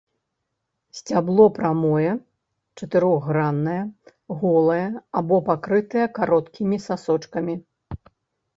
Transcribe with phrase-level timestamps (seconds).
[0.99, 2.13] Сцябло прамое,
[2.79, 3.77] чатырохграннае,
[4.41, 4.87] голае
[5.21, 7.55] або пакрытае кароткімі сасочкамі.